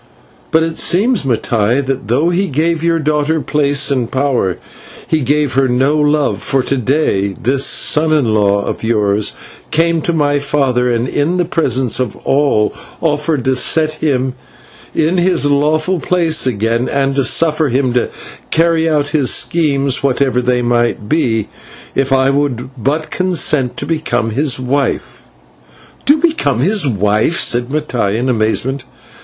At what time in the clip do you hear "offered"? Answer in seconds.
12.99-13.45